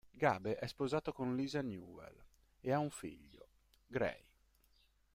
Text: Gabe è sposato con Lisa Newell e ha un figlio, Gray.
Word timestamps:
Gabe 0.15 0.55
è 0.55 0.65
sposato 0.65 1.13
con 1.13 1.35
Lisa 1.35 1.61
Newell 1.61 2.25
e 2.59 2.71
ha 2.71 2.79
un 2.79 2.89
figlio, 2.89 3.49
Gray. 3.85 4.25